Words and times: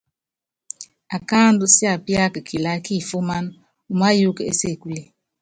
Akáandú 1.15 1.65
siapiáka 1.75 2.39
kilaá 2.47 2.77
kifuman, 2.85 3.45
umáyuukɔ 3.91 4.41
ésekule. 4.51 4.99